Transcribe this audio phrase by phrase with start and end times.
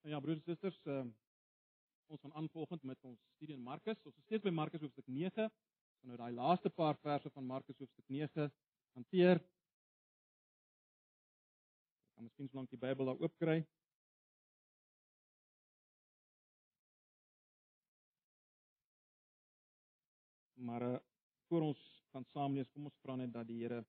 [0.00, 1.02] Nou ja, broers en susters, uh,
[2.06, 3.98] ons gaan aanvolgend met ons studie in Markus.
[4.08, 5.44] Ons is steeds by Markus hoofstuk 9.
[5.44, 8.46] Ons gaan nou daai laaste paar verse van Markus hoofstuk 9
[8.96, 9.42] hanteer.
[12.08, 13.58] Ek kan miskien slank die Bybel daar oop kry.
[20.70, 20.96] Maar uh,
[21.50, 23.82] voor ons gaan saam lees, kom ons vra net dat die Here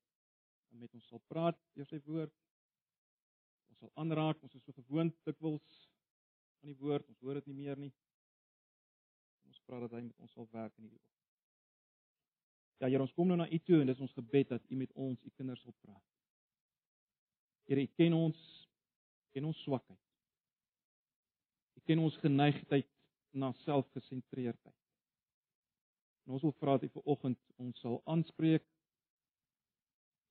[0.76, 2.36] met ons sal praat deur sy woord.
[3.72, 5.80] Ons sal aanraak, ons is so gewoond dikwels
[6.62, 7.92] van die woord, ons hoor dit nie meer nie.
[9.50, 11.18] Ons vra dat hy met ons sal werk in hierdie oggend.
[12.82, 14.94] Ja, Here, ons kom nou na U toe en dis ons gebed dat U met
[14.94, 16.06] ons, U kinders sal praat.
[17.70, 18.40] Here, U ken ons,
[19.34, 20.02] ken ons swakheid.
[21.78, 22.90] U ken ons geneigtheid
[23.38, 24.78] na selfgesentreerdheid.
[26.28, 28.66] En ons wil vra dat U vanoggend ons sal aanspreek.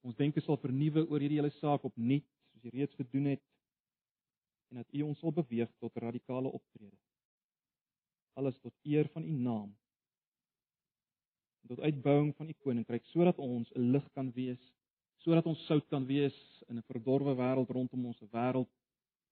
[0.06, 3.46] Ons denke sal vernuwe oor hierdie hele saak opnuut, soos U reeds gedoen het.
[4.70, 6.96] En dat U ons sal beweeg tot radikale optrede.
[8.38, 9.70] Alles tot eer van U naam.
[11.62, 14.62] En tot uitbouing van U koninkryk sodat ons 'n lig kan wees,
[15.16, 16.36] sodat ons sout kan wees
[16.68, 18.70] in 'n verdorwe wêreld rondom ons, 'n wêreld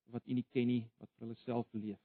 [0.05, 2.01] wat U nie ken nie, wat vir hulle self leef.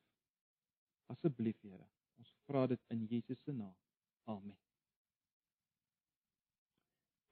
[1.06, 1.86] Asseblief, Here,
[2.18, 3.74] ons vra dit in Jesus se naam.
[4.24, 4.56] Amen.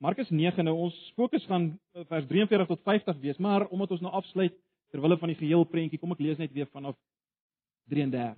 [0.03, 4.01] Markus 9 nou ons fokus gaan eh, vers 43 tot 50 wees, maar omdat ons
[4.01, 4.57] nou afsluit
[4.93, 6.99] ter wille van die geheel prentjie, kom ek lees net weer vanaf
[7.91, 8.37] 33.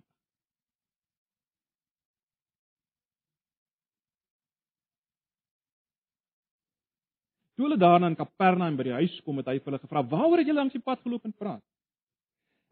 [7.55, 10.49] Toe hulle daarna in Kapernaum by die huis kom, het hy hulle gevra: "Waaroor het
[10.51, 11.63] julle langs die pad geloop en praat?"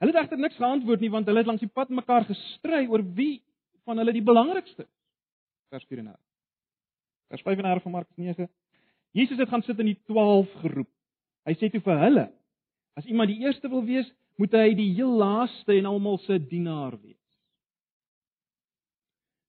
[0.02, 3.02] Hulle het egter niks geantwoord nie, want hulle het langs die pad mekaar gestry oor
[3.14, 3.42] wie
[3.86, 6.18] van hulle die belangrikste is vers 34.
[7.30, 8.48] Vers 35 van Markus 9.
[9.12, 10.90] Jesus het gaan sit in die 12 geroep.
[11.46, 12.26] Hy sê toe vir hulle:
[12.98, 16.96] As iemand die eerste wil wees, moet hy die heel laaste en almal se dienaar
[17.00, 17.18] wees.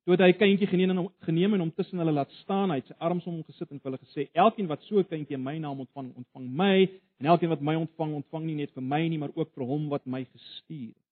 [0.03, 2.73] Toe het hy kindjie geneem en hom geneem en hom tussen hulle laat staan.
[2.73, 5.07] Hy het sy arms om hom gesit en vir hulle gesê: Elkeen wat so 'n
[5.07, 6.89] kindjie in my naam ontvang, ontvang my,
[7.19, 9.87] en elkeen wat my ontvang, ontvang nie net vir my nie, maar ook vir hom
[9.89, 11.03] wat my gestuur het.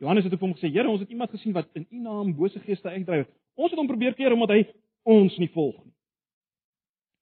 [0.00, 2.60] Johannes het op hom gesê: "Here, ons het iemand gesien wat in U naam bose
[2.60, 3.26] geeste uitdryf.
[3.56, 4.66] Ons het hom probeer keer omdat hy
[5.02, 5.94] ons nie volg nie.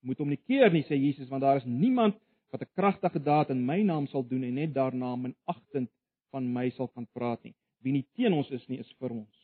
[0.00, 2.14] Moet hom nie keer nie, sê Jesus, want daar is niemand
[2.52, 5.90] wat 'n kragtige daad in my naam sal doen en net daarna minagtend
[6.30, 7.54] van my sal kan praat nie.
[7.82, 9.36] Wie nie teen ons is nie, is vir ons.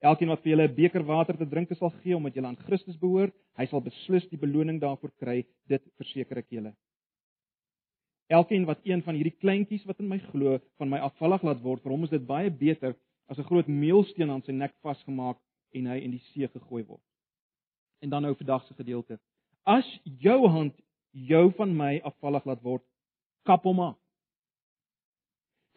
[0.00, 2.98] Elkeen wat vir julle 'n beker water te drink sal gee omdat julle aan Christus
[2.98, 6.74] behoort, hy sal beslis die beloning daarvoor kry, dit verseker ek julle.
[8.30, 11.82] Elkeen wat een van hierdie kleintjies wat in my glo, van my afvallig laat word,
[11.82, 12.94] vir hom is dit baie beter
[13.28, 15.38] as 'n groot meelsteen aan sy nek vasgemaak
[15.74, 17.02] en hy in die see gegooi word.
[18.02, 19.18] En dan nou vandag se gedeelte.
[19.66, 20.74] As jou hand
[21.10, 22.84] jou van my afvallig laat word,
[23.48, 23.96] kap hom af.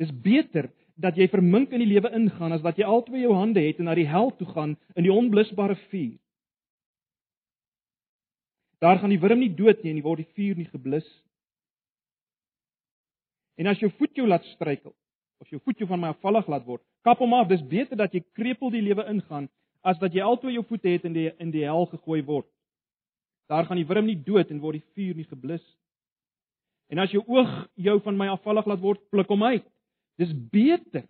[0.02, 3.62] Dis beter dat jy vermink in die lewe ingaan as dat jy albei jou hande
[3.64, 6.18] het en na die hel toe gaan in die onblusbare vuur.
[8.84, 11.08] Daar gaan die wurm nie dood nie en die word die vuur nie geblus.
[13.58, 14.94] En as jou voet jou laat struikel
[15.40, 17.50] of jou voet jou van my afvallig laat word, kap hom af.
[17.50, 19.50] Dis beter dat jy krepeel die lewe ingaan
[19.84, 22.48] as dat jy altoe jou voete het in die in die hel gegooi word.
[23.52, 25.64] Daar gaan die wurm nie dood en word die vuur nie geblus.
[26.92, 29.66] En as jou oog jou van my afvallig laat word, pluk hom uit.
[30.22, 31.08] Dis beter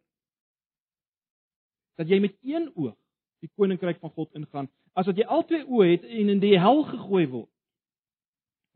[2.00, 2.96] dat jy met een oog
[3.44, 6.84] die koninkryk van God ingaan as dat jy albei oë het en in die hel
[6.88, 7.50] gegooi word.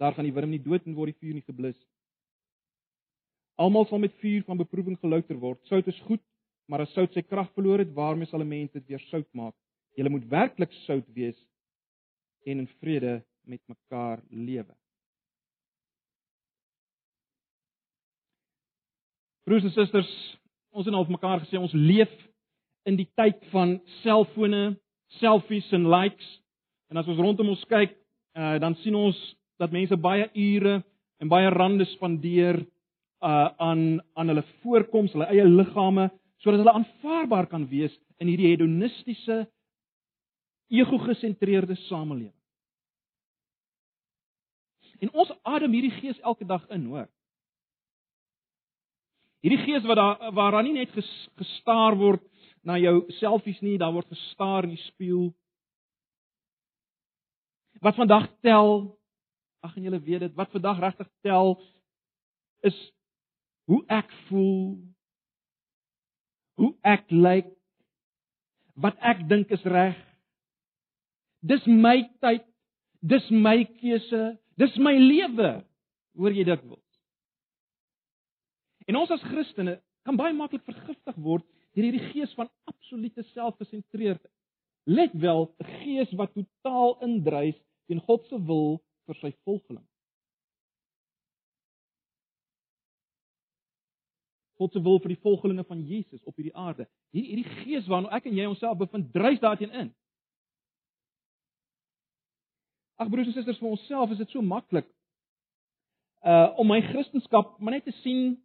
[0.02, 1.78] Daar gaan die wurm nie dood en word die vuur nie geblus.
[3.58, 5.62] Almal sal met vuur van beproewing gelouter word.
[5.70, 6.22] Sout is goed,
[6.70, 9.56] maar as sout sy krag verloor het, waarmee sal 'n mens dit weer sout maak?
[9.98, 11.38] Julle moet werklik sout wees
[12.46, 14.76] en in vrede met mekaar lewe.
[19.48, 20.10] Broers en susters,
[20.76, 22.12] ons het al op mekaar gesê ons leef
[22.88, 24.76] in die tyd van selfone,
[25.22, 26.28] selfies en likes.
[26.92, 27.96] En as ons rondom ons kyk,
[28.36, 29.18] uh, dan sien ons
[29.60, 30.82] dat mense baie ure
[31.24, 32.62] en baie rande spandeer
[33.26, 36.12] uh aan aan hulle voorkoms, hulle eie liggame,
[36.44, 39.48] sodat hulle aanvaarbaar kan wees in hierdie hedonistiese
[40.70, 42.37] ego-gesentreerde samelewing.
[45.04, 47.08] En ons adem hierdie gees elke dag in, hoor.
[49.46, 52.24] Hierdie gees wat daar waar daar nie net ges, gestaar word
[52.66, 55.30] na jou selfies nie, daar word gestaar in die spieël.
[57.86, 58.98] Wat vandag tel,
[59.62, 61.56] ag en julle weet dit, wat vandag regtig tel
[62.66, 62.78] is
[63.70, 64.80] hoe ek voel,
[66.58, 67.54] hoe ek lyk,
[68.82, 69.98] wat ek dink is reg,
[71.42, 72.46] Dis my tyd.
[73.06, 74.38] Dis my keuse.
[74.58, 75.52] Dis my lewe.
[76.18, 76.80] Hoor jy dit wil?
[78.88, 79.78] En ons as Christene
[80.08, 81.46] kan baie maklik vergiftig word
[81.76, 84.34] deur hierdie gees van absolute selfgesentreerdheid.
[84.88, 87.58] Let wel, 'n gees wat totaal indryf
[87.88, 89.86] teen God se wil vir sy volgeling.
[94.58, 96.88] God se wil vir die volgelinge van Jesus op hierdie aarde.
[97.12, 99.92] Hierdie gees waarna ek en jy onsself bevind, dryf daarteen in.
[102.98, 104.88] Ag broers en susters, vir onsself is dit so maklik
[106.28, 108.36] uh om my kristendom maar net te sien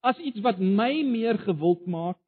[0.00, 2.18] as iets wat my meer gewild maak,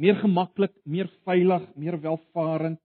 [0.00, 2.80] meer gemaklik, meer veilig, meer welvarend.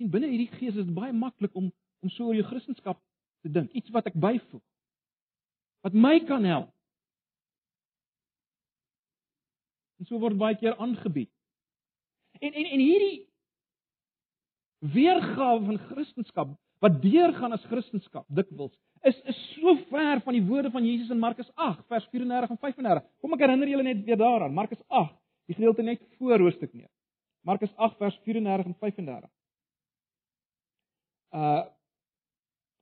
[0.00, 1.68] sien binne hierdie gees is dit baie maklik om
[2.00, 2.96] om so oor jou kristendom
[3.44, 4.62] te dink, iets wat ek byvoeg.
[5.84, 6.70] Wat my kan help.
[10.00, 11.28] En so word baie keer aangebied.
[12.40, 13.29] En en en hierdie
[14.80, 20.70] weergawe van kristendom wat deurgaan as kristendom dikwels is is so ver van die woorde
[20.70, 23.04] van Jesus in Markus 8 vers 34 en 35.
[23.20, 24.54] Kom ek herinner julle net weer daaraan.
[24.54, 25.14] Markus 8,
[25.48, 26.88] die gedeelte net voor hoofstuk 9.
[27.48, 29.30] Markus 8 vers 34 en 35.
[31.30, 31.62] Uh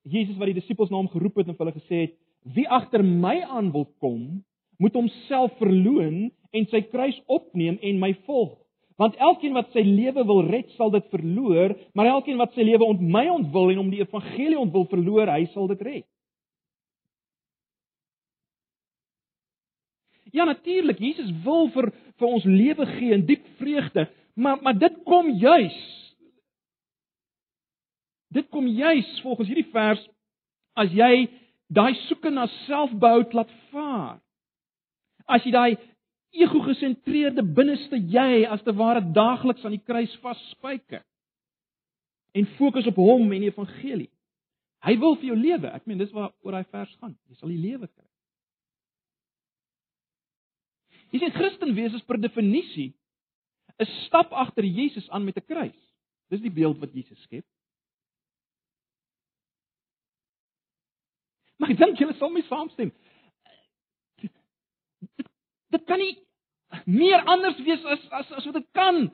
[0.09, 2.13] Jesus wat die disippels na hom geroep het en vir hulle gesê het:
[2.55, 4.43] "Wie agter my aan wil kom,
[4.79, 8.57] moet homself verloën en sy kruis opneem en my volg."
[8.99, 12.83] Want elkeen wat sy lewe wil red, sal dit verloor, maar elkeen wat sy lewe
[12.83, 16.07] ont my ontwil en om die evangelie ontwil verloor, hy sal dit red.
[20.35, 24.99] Ja natuurlik, Jesus wil vir vir ons lewe gee in diep vreugde, maar maar dit
[25.07, 25.79] kom juis
[28.29, 30.01] Dit kom juis volgens hierdie vers
[30.77, 31.25] as jy
[31.73, 34.19] daai soeke na selfbehoud laat vaar.
[35.25, 35.71] As jy daai
[36.35, 41.03] ego-gesentreerde binneste jy as te ware daagliks aan die kruis vasspyker
[42.37, 44.11] en fokus op hom en die evangelie.
[44.85, 45.71] Hy wil vir jou lewe.
[45.75, 47.17] Ek meen dis waar oor daai vers gaan.
[47.27, 48.05] Jy sal die lewe kry.
[51.09, 52.93] Jy sien Christen wees is per definisie
[53.79, 55.81] 'n stap agter Jesus aan met 'n kruis.
[56.29, 57.45] Dis die beeld wat Jesus skep.
[61.57, 62.91] Maar ek dink julle sal my saamstem
[65.73, 66.15] dit kan nie
[66.85, 69.07] meer anders wees as as as wat dit kan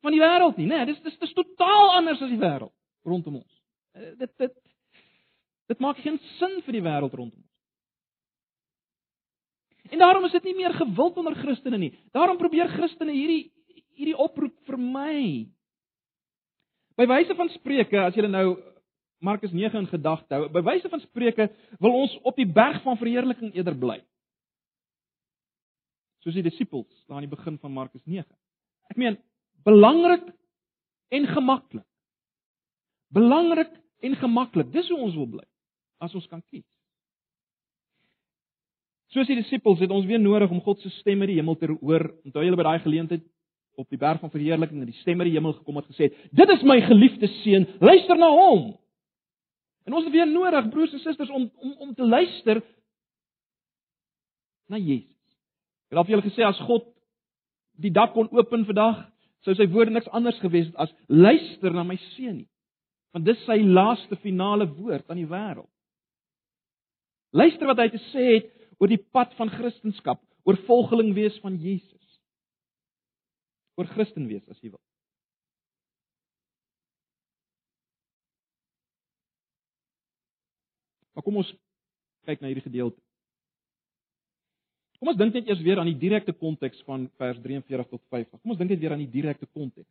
[0.00, 0.82] van die wêreld nie, né?
[0.82, 2.72] Nee, dis dis dis totaal anders as die wêreld
[3.06, 3.62] rondom ons.
[3.96, 4.56] Uh, dit dit
[5.70, 7.48] dit maak geen sin vir die wêreld rondom ons.
[9.90, 11.92] En daarom is dit nie meer gewild onder Christene nie.
[12.14, 13.50] Daarom probeer Christene hierdie
[13.98, 15.50] hierdie oproep vermy.
[16.96, 18.54] By wyse van Spreuke, as jy nou
[19.20, 21.50] Markus 9 in gedagte hou, by wyse van Spreuke
[21.80, 23.98] wil ons op die berg van verheerliking eerder bly
[26.24, 28.26] soos die disippels daar aan die begin van Markus 9.
[28.92, 29.16] Ek meen,
[29.64, 30.26] belangrik
[31.10, 31.86] en gemaklik.
[33.14, 33.72] Belangrik
[34.04, 34.70] en gemaklik.
[34.72, 35.46] Dis hoe ons wil bly
[36.00, 36.66] as ons kan kies.
[39.10, 41.68] Soos die disippels het ons weer nodig om God se stem uit die hemel te
[41.72, 42.06] hoor.
[42.24, 43.24] Onthou julle by daai geleentheid
[43.80, 46.52] op die berg van verheerliking en die stem uit die hemel gekom het gesê: "Dit
[46.54, 48.76] is my geliefde seun, luister na hom."
[49.88, 52.62] En ons het weer nodig, broers en susters, om om om te luister
[54.68, 55.19] na Jesus.
[55.90, 56.84] Ek het al vir julle gesê as God
[57.82, 59.00] die dak kon open vandag,
[59.42, 62.48] sou sy woorde niks anders gewees het as luister na my seun nie.
[63.10, 65.66] Want dis sy laaste finale woord aan die wêreld.
[67.34, 71.58] Luister wat hy te sê het oor die pad van kristendom, oor volgeling wees van
[71.58, 72.06] Jesus.
[73.74, 74.82] Oor Christen wees as jy wil.
[81.18, 81.50] Maar kom ons
[82.30, 83.02] kyk na hierdie gedeelte.
[85.00, 88.36] Kom ons dink net eers weer aan die direkte konteks van vers 43 tot 50.
[88.36, 89.88] Kom ons dink net weer aan die direkte konteks.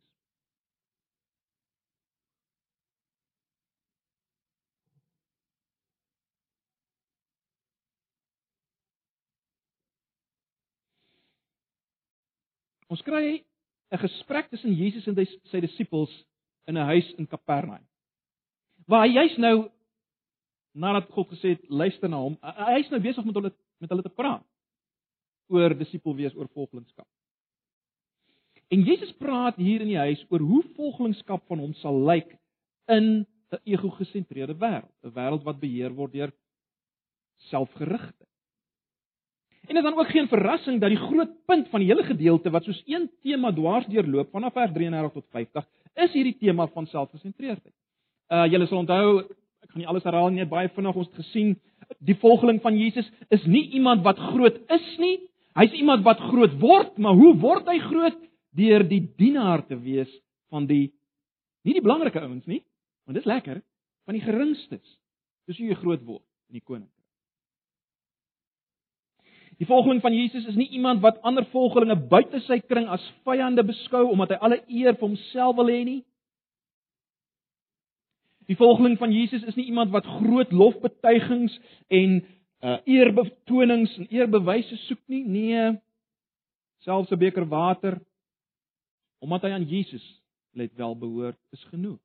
[12.90, 13.42] Ons kry
[13.90, 15.18] 'n gesprek tussen Jesus en
[15.50, 16.10] sy disippels
[16.66, 17.82] in 'n huis in Kapernaum.
[18.86, 19.70] Waar hy juis nou
[20.72, 24.14] nadat God gesê het luister na hom, hy's nou besig met hulle met hulle te
[24.14, 24.46] praat
[25.50, 27.06] oor disipel wees oor volgelingskap.
[28.70, 32.36] En Jesus praat hier in die huis oor hoe volgelingskap van hom sal lyk
[32.90, 36.32] in 'n ego-gesentreerde wêreld, 'n wêreld wat beheer word deur
[37.50, 38.26] selfgerigte.
[39.68, 42.50] En dit is dan ook geen verrassing dat die groot punt van die hele gedeelte
[42.50, 46.86] wat soos een tema dwars deurloop vanaf vers 33 tot 50 is hierdie tema van
[46.86, 47.74] selfgesentreerdheid.
[48.30, 49.20] Uh julle sal onthou,
[49.60, 51.56] ek gaan nie alles herhaal nie, baie vinnig ons het gesien,
[51.98, 55.18] die volgeling van Jesus is nie iemand wat groot is nie,
[55.58, 58.18] Hy's iemand wat groot word, maar hoe word hy groot?
[58.56, 60.10] Deur die dienaar te wees
[60.50, 60.90] van die
[61.66, 62.62] nie die belangrike ouens nie,
[63.04, 63.60] want dis lekker,
[64.08, 64.96] van die geringstes.
[65.50, 66.94] Dis hoe jy groot word in die koninkryk.
[69.60, 73.64] Die volgeling van Jesus is nie iemand wat ander volgelinge buite sy kring as vyande
[73.68, 76.00] beskou omdat hy alle eer vir homself wil hê nie.
[78.48, 81.58] Die volgeling van Jesus is nie iemand wat groot lofbetuigings
[81.92, 82.22] en
[82.60, 85.24] uh eerbetonings en eerbewyse soek nie.
[85.24, 85.80] Nee.
[86.84, 88.00] Selfs 'n beker water
[89.20, 90.04] omdat hy aan Jesus
[90.52, 92.00] let wel behoort is genoeg.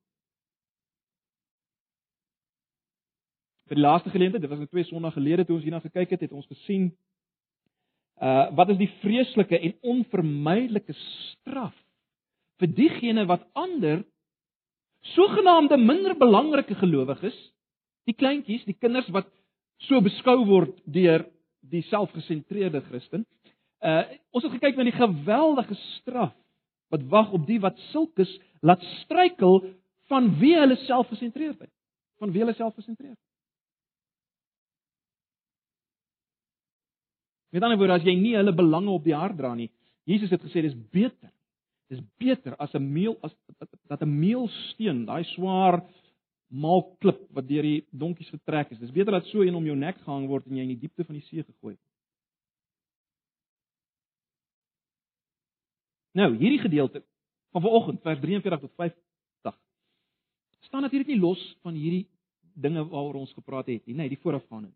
[3.65, 6.21] Vir die laaste geleentheid, dit was net twee Sondae gelede toe ons hierna gekyk het,
[6.27, 6.91] het ons gesien
[8.21, 11.75] uh wat is die vreeslike en onvermydelike straf
[12.61, 14.05] vir diegene wat ander
[15.15, 17.35] sogenaamde minder belangrike gelowiges,
[18.07, 19.27] die kleintjies, die kinders wat
[19.77, 21.25] so beskou word deur
[21.61, 23.25] die selfgesentreerde Christen.
[23.83, 26.33] Uh ons het gekyk na die geweldige straf
[26.93, 29.61] wat wag op die wat sulkes laat struikel
[30.11, 31.71] van wie hulle selfgesentreerdheid,
[32.21, 33.17] van wie hulle selfgesentreerd.
[37.55, 39.69] Met ander woorde, as jy nie hulle belange op die hart dra nie,
[40.05, 41.31] Jesus het gesê dis beter.
[41.89, 43.33] Dis beter as 'n meel as
[43.87, 45.81] dat 'n meelsteen, daai swaar
[46.55, 48.79] maalklip wat deur die donkies getrek is.
[48.79, 51.03] Dis beter dat so een om jou nek gehang word en jy in die diepte
[51.03, 51.81] van die see gegooi word.
[56.15, 57.03] Nou, hierdie gedeelte
[57.51, 59.01] van vanoggend vers 43 tot 50
[60.65, 62.07] staan natuurlik nie los van hierdie
[62.55, 64.71] dinge waaroor ons gepraat het nie, nee, die voorafgaande.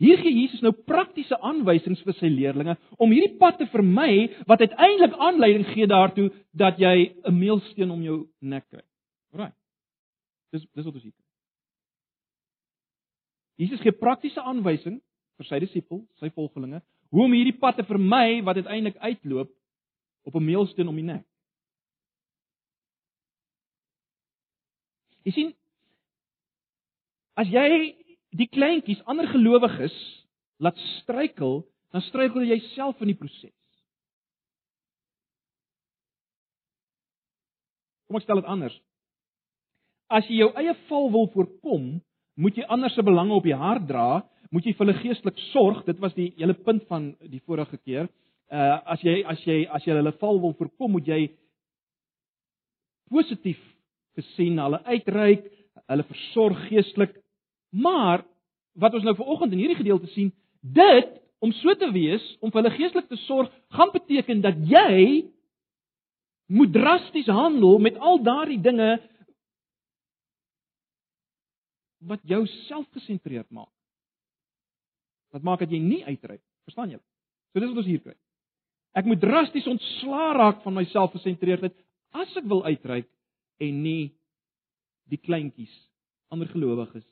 [0.00, 4.62] Hier gee Jesus nou praktiese aanwysings vir sy leerdlinge om hierdie pad te vermy wat
[4.64, 8.84] uiteindelik aanleiding gee daartoe dat jy 'n meelsteen om jou nek kry.
[9.32, 9.59] Right.
[10.50, 11.26] Dis dis wat ons hier kry.
[13.60, 14.98] Jesus gee praktiese aanwysing
[15.40, 16.80] vir sy disippels, sy volgelinge,
[17.12, 19.50] hoe om hierdie pad te vermy wat uiteindelik uitloop
[20.28, 21.26] op 'n meelsteen om die nek.
[25.24, 25.54] Jy sien
[27.36, 27.94] as jy
[28.36, 29.94] die kleintjies, ander gelowiges
[30.56, 33.54] laat struikel, dan struikel jy self in die proses.
[38.06, 38.76] Kom ek stel dit anders.
[40.10, 42.00] As jy jou eie val wil voorkom,
[42.40, 45.84] moet jy ander se belange op die hart dra, moet jy vir hulle geestelik sorg.
[45.86, 48.10] Dit was die hele punt van die vorige keer.
[48.50, 51.20] Uh as jy as jy as jy hulle val wil voorkom, moet jy
[53.10, 53.60] positief
[54.18, 55.46] gesien hulle uitreik,
[55.90, 57.14] hulle versorg geestelik
[57.70, 58.24] Maar
[58.78, 62.62] wat ons nou vanoggend in hierdie gedeelte sien, dit om so te wees, om vir
[62.62, 65.30] hulle geestelik te sorg, gaan beteken dat jy
[66.50, 68.98] moet drasties handel met al daardie dinge
[72.08, 73.72] wat jou selfgesentreerd maak.
[75.34, 77.00] Wat maak dat jy nie uitreik, verstaan jy?
[77.52, 78.16] So dis wat ons hier kry.
[78.98, 81.76] Ek moet drasties ontslaa raak van my selfgesentreerdheid
[82.18, 83.06] as ek wil uitreik
[83.62, 84.10] en nie
[85.10, 85.72] die kleintjies,
[86.30, 87.06] ander gelowiges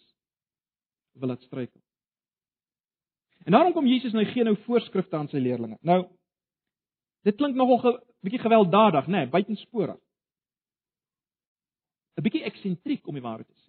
[1.19, 1.81] wil laat struikel.
[3.47, 5.79] En daarom kom Jesus nou gee nou voorskrifte aan sy leerlinge.
[5.87, 6.05] Nou
[7.27, 7.93] dit klink nogal 'n ge,
[8.23, 9.99] bietjie gewelddadig, nê, nee, buitensporig.
[12.17, 13.68] 'n Bietjie eksentriek om die waarheid te sê.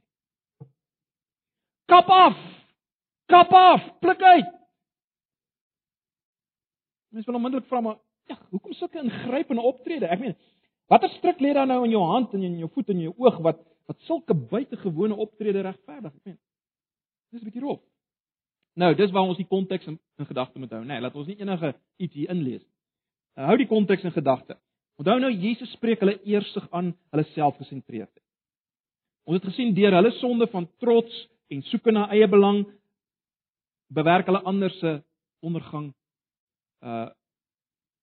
[1.89, 2.37] Kap af.
[3.29, 4.51] Kap af, pluk uit.
[7.13, 7.97] Mens wil onmiddellik vra maar,
[8.29, 10.09] ja, hoekom sulke ingrypende optrede?
[10.09, 10.35] Ek meen,
[10.89, 13.15] watter stryk lê daar nou in jou hand en in jou voet en in jou
[13.17, 16.13] oog wat wat sulke buitengewone optrede regverdig?
[16.13, 16.37] Ek meen,
[17.29, 17.81] Dis 'n bietjie rof.
[18.73, 20.95] Nou, dis waar ons die konteks in, in gedagte moet hou, nê?
[20.95, 22.63] Nee, laat ons nie enige iets hier inlees.
[23.37, 24.57] Uh, hou die konteks in gedagte.
[24.99, 28.25] Onthou nou Jesus spreek hulle eersig aan hulle selfgesentreerdheid.
[29.29, 32.63] Ons het gesien deur hulle sonde van trots en soeke na eie belang
[33.89, 34.99] bewerk hulle ander se
[35.45, 35.93] ondergang
[36.85, 37.09] uh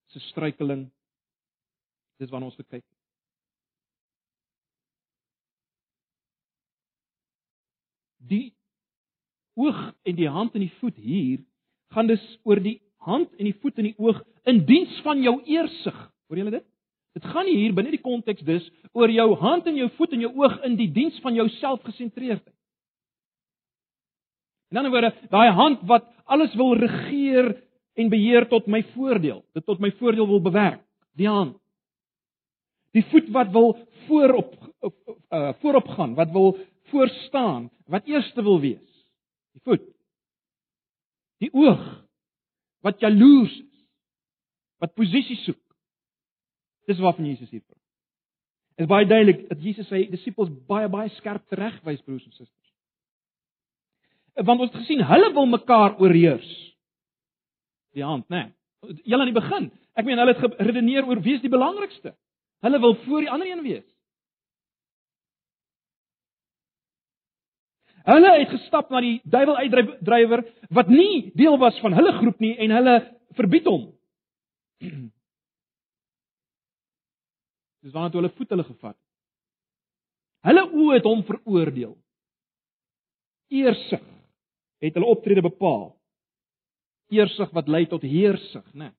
[0.07, 0.85] se struikeling.
[2.23, 2.85] Dis waarna ons kyk.
[8.23, 8.55] Die
[9.59, 11.43] oog en die hand en die voet hier
[11.95, 15.41] gaan dus oor die hand en die voet en die oog in diens van jou
[15.43, 15.99] eersig.
[16.31, 16.67] Hoor julle dit?
[17.19, 20.33] Dit gaan hier binne die konteks dus oor jou hand en jou voet en jou
[20.39, 22.56] oog in die diens van jou selfgesentreerdheid.
[24.71, 27.53] In ander woorde, daai hand wat alles wil regeer
[27.97, 30.83] en beheer tot my voordeel, dit tot my voordeel wil bewerk,
[31.17, 31.57] die hand.
[32.97, 34.55] Die voet wat wil voorop
[34.87, 36.57] uh, voorop gaan, wat wil
[36.91, 38.97] voor staan, wat eerste wil wees
[39.57, 39.87] die voet.
[41.43, 41.85] Die oog
[42.85, 43.85] wat jaloers is,
[44.83, 45.63] wat posisie soek.
[46.87, 47.83] Dis waarvan Jesus hier praat.
[48.77, 52.66] Dit is baie duidelik dat Jesus sy disippels baie baie skerp teregwys broers en susters.
[54.45, 56.49] Want ons het gesien hulle wil mekaar oorheers.
[57.97, 58.43] Die hand, né?
[58.45, 59.01] Nee.
[59.09, 59.71] Julle aan die begin.
[59.97, 62.13] Ek meen hulle het geredeneer oor wie is die belangrikste.
[62.65, 63.87] Hulle wil voor die ander een wees.
[68.07, 70.45] Hulle het gestap na die duiwel uitdrywer
[70.77, 72.95] wat nie deel was van hulle groep nie en hulle
[73.39, 73.89] verbied hom.
[77.83, 78.99] Dis waarna toe hulle voet hulle gevat.
[80.47, 81.97] Hulle oë het hom veroordeel.
[83.57, 84.05] Eersig
[84.79, 85.97] het hulle optrede bepaal.
[87.09, 88.91] Eersig wat lei tot heersig, né?
[88.91, 88.95] Nee.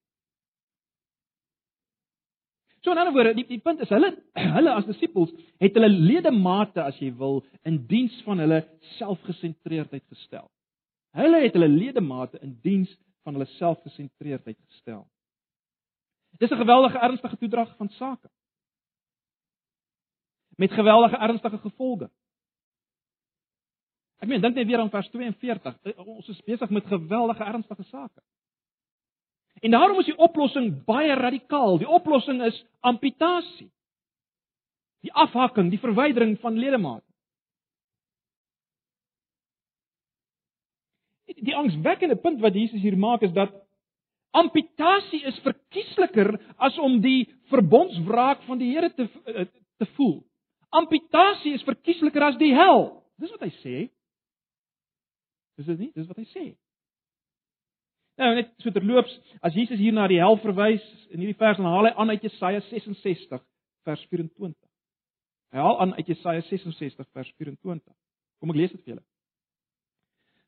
[2.88, 4.16] So in 'n ander woorde, die die punt is hulle
[4.58, 8.62] hulle as disippels het hulle ledemate as jy wil in diens van hulle
[8.96, 10.48] selfgesentreerdheid gestel.
[11.18, 12.94] Hulle het hulle ledemate in diens
[13.26, 15.04] van hulle selfgesentreerdheid gestel.
[16.40, 18.30] Dis 'n geweldige ernstige toedrag van sake.
[20.58, 22.10] Met geweldige ernstige gevolge.
[24.18, 25.78] Ek meen, dink net weer aan vers 42.
[25.86, 28.22] Eh, ons is besig met geweldige ernstige sake.
[29.62, 31.78] En daarom is die oplossing baie radikaal.
[31.82, 33.70] Die oplossing is amputasie.
[35.06, 37.06] Die afhakking, die verwydering van ledemate.
[41.38, 43.54] Die angswekkende punt wat Jesus hier maak is dat
[44.38, 49.46] amputasie is verkiesliker as om die verbondswraak van die Here te eh,
[49.78, 50.24] te voel.
[50.70, 52.90] Amputasie is verkiesliker as die hel.
[53.22, 53.76] Dis wat hy sê.
[55.58, 55.92] Dis dit nie?
[55.96, 56.46] Dis wat hy sê.
[58.18, 59.14] Nou net so terloops,
[59.46, 62.26] as Jesus hier na die hel verwys in hierdie vers, dan haal hy aan uit
[62.26, 63.44] Jesaja 66
[63.86, 64.58] vers 24.
[65.54, 67.94] Hy haal aan uit Jesaja 66 vers 24.
[68.42, 69.06] Kom ek lees dit vir julle.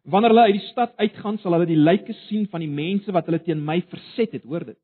[0.10, 3.30] Wanneer hulle uit die stad uitgaan, sal hulle die lyke sien van die mense wat
[3.30, 4.80] hulle teen my verset het, hoor dit.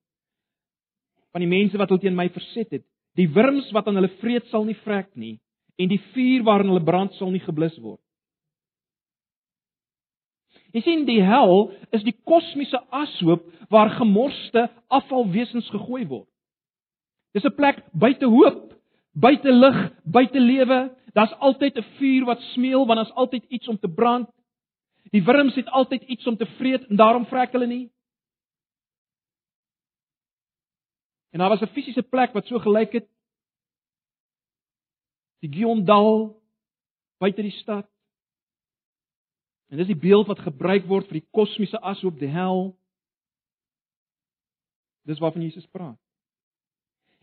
[1.34, 2.86] Van die mense wat hulle teen my verset het.
[3.18, 5.38] Die wurms wat aan hulle vreet sal nie vrek nie
[5.82, 8.00] en die vuur waarin hulle brand sal nie geblus word.
[10.76, 16.28] Jy sien die hel is die kosmiese ashoop waar gemorste afvalwesens gegooi word.
[17.32, 18.76] Dis 'n plek buite hoop,
[19.14, 20.92] buite lig, buite lewe.
[21.14, 24.30] Daar's altyd 'n vuur wat smeul want daar's altyd iets om te brand.
[25.12, 27.90] Die wurms het altyd iets om te vreet en daarom vrek hulle nie.
[31.32, 33.08] En daar was 'n fisiese plek wat so gelyk het.
[35.40, 36.42] Die Giondal
[37.18, 37.95] buite die stad.
[39.70, 42.76] En dis die beeld wat gebruik word vir die kosmiese ashoop, die hel.
[45.10, 45.98] Dis waarvan Jesus praat.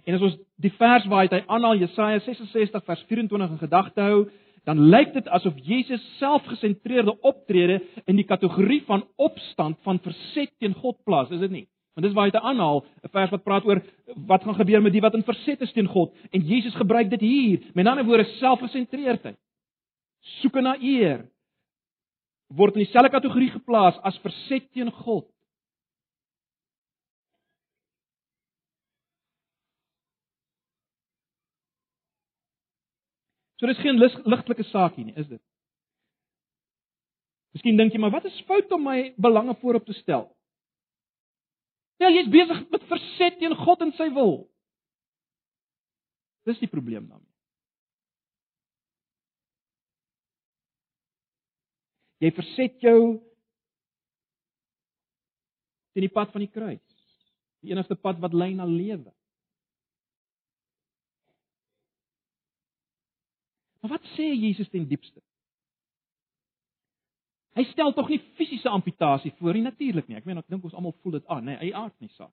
[0.05, 4.23] En as ons die vers waar hy aanhaal Jesaja 66 vers 24 in gedagte hou,
[4.67, 10.75] dan lyk dit asof Jesus selfgesentreerde optrede in die kategorie van opstand van verset teen
[10.79, 11.67] God plaas, is dit nie?
[11.95, 13.83] Want dis waar hy dit aanhaal, 'n vers wat praat oor
[14.27, 17.21] wat gaan gebeur met die wat in verset is teen God en Jesus gebruik dit
[17.21, 17.61] hier.
[17.75, 19.37] Met ander woorde selfgesentreerdheid.
[20.41, 21.27] Soeke na eer,
[22.57, 25.27] word in dieselfde kategorie geplaas as verset teen God.
[33.61, 35.43] So dis geen ligtelike saak hier nie, is dit?
[37.55, 40.27] Miskien dink jy maar wat is fout om my belange voorop te stel?
[42.03, 44.41] Ja, jy's besig met verset teen God en sy wil.
[46.49, 47.23] Dis die probleem dan.
[52.23, 53.01] Jy verset jou
[55.93, 56.85] teen die pad van die kruis.
[57.63, 59.11] Die enigste pad wat lei na lewe.
[63.83, 65.19] Maar wat sê Jesus ten diepste?
[67.59, 70.17] Hy stel tog nie fisiese amputasie voor nie natuurlik nie.
[70.17, 72.33] Ek meen ek dink ons almal voel dit aan, nê, hy aard nie saak.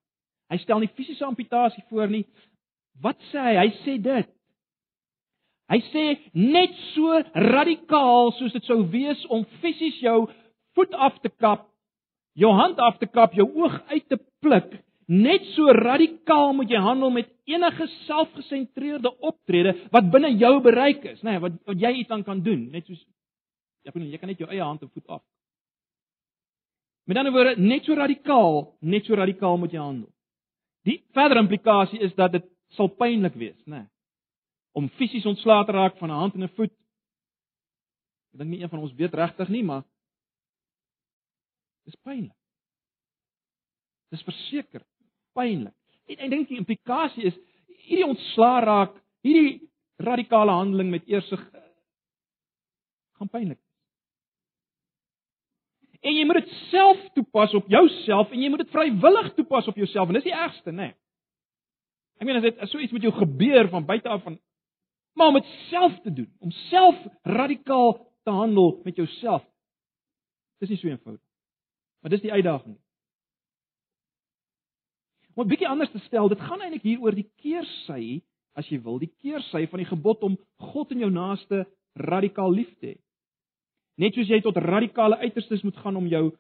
[0.54, 2.23] Hy stel nie fisiese amputasie voor nie.
[3.02, 3.56] Wat sê hy?
[3.60, 4.30] Hy sê dit.
[5.69, 6.03] Hy sê
[6.34, 10.23] net so radikaal soos dit sou wees om fisies jou
[10.77, 11.67] voet af te kap,
[12.34, 14.71] jou hand af te kap, jou oog uit te pluk,
[15.10, 21.21] net so radikaal moet jy handel met enige selfgesentreerde optrede wat binne jou bereik is,
[21.21, 23.01] nê, nee, wat wat jy iets aan kan doen, net soos
[23.86, 25.23] jy kan jy kan net jou eie hand en voet af.
[27.10, 30.10] Met ander woorde, net so radikaal, net so radikaal moet jy handel.
[30.86, 32.45] Die verdere implikasie is dat dit
[32.77, 33.86] sal pynlik wees, nê.
[33.86, 33.88] Nee
[34.77, 36.73] om fisies ontslae te raak van 'n hand en 'n voet.
[38.34, 39.84] Ek dink nie een van ons weet regtig nie, maar
[41.86, 42.38] dis pynlik.
[44.10, 44.86] Dis verseker
[45.34, 45.75] pynlik.
[46.05, 47.38] En ek dink die implikasie is
[47.86, 48.93] hierdie ontslae raak,
[49.25, 51.62] hierdie radikale handeling met eersig eh,
[53.19, 53.60] gaan pynlik.
[55.99, 59.75] En jy moet dit self toepas op jouself en jy moet dit vrywillig toepas op
[59.75, 60.91] jouself en dis die ergste, né?
[60.91, 60.95] Nee.
[62.19, 64.38] Ek meen as dit as so iets met jou gebeur van buite af van
[65.19, 69.43] maar om dit self te doen, om self radikaal te handel met jouself.
[70.63, 71.23] Dis nie so eenvoudig.
[71.99, 72.77] Maar dis die uitdaging.
[75.36, 78.21] Om 'n bietjie anders te stel, dit gaan eintlik hier oor die keersy,
[78.55, 82.71] as jy wil, die keersy van die gebod om God en jou naaste radikaal lief
[82.79, 82.97] te hê.
[83.97, 86.32] Net soos jy tot radikale uiterstes moet gaan om jou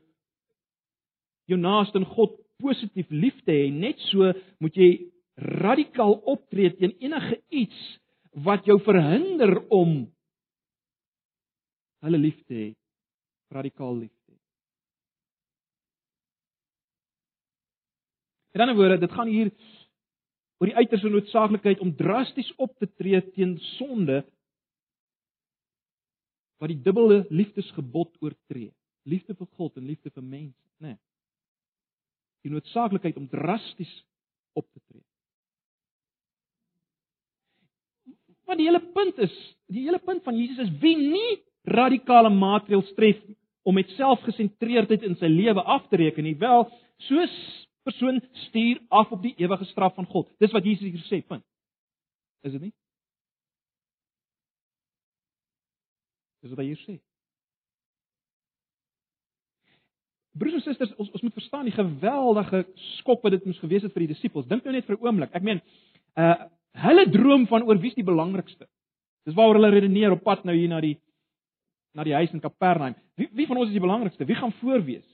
[1.45, 6.95] jou naaste en God positief lief te hê, net so moet jy radikaal optree teen
[6.99, 10.03] enige iets wat jou verhinder om
[12.05, 12.67] hulle lief te hê,
[13.51, 14.39] radikaal lief te hê.
[18.55, 19.51] In 'n woorde, dit gaan hier
[20.59, 24.23] oor die uiterste noodsaaklikheid om drasties op te tree teen sonde
[26.59, 28.73] wat die dubbele liefdesgebod oortree.
[29.07, 30.87] Liefde vir God en liefde vir mense, né?
[30.87, 30.97] Nee.
[32.43, 33.91] Die noodsaaklikheid om drasties
[34.53, 35.08] op te tree.
[38.49, 39.33] Want die hele punt is,
[39.69, 41.35] die hele punt van Jesus is wie nie
[41.69, 43.19] radikale maatreëls tref
[43.67, 46.65] om met selfgesentreerdheid in sy lewe af te reken nie, wel,
[47.05, 47.35] soos
[47.85, 50.31] persoon stuur af op die ewige straf van God.
[50.41, 51.45] Dis wat Jesus hier sê, punt.
[52.41, 52.73] Is dit nie?
[56.41, 56.97] Dis wat hy hier sê.
[60.39, 62.63] Broers en susters, ons ons moet verstaan die geweldige
[62.95, 64.47] skok wat dit moes gewees het vir die disippels.
[64.49, 65.35] Dink nou net vir 'n oomblik.
[65.35, 65.61] Ek meen,
[66.17, 68.67] uh hulle droom van oor wie is die belangrikste.
[69.25, 70.97] Dis waaroor hulle redeneer op pad nou hier na die
[71.97, 72.95] na die huis in Kapernaum.
[73.17, 74.25] Wie wie van ons is die belangrikste?
[74.25, 75.07] Wie gaan voorwees?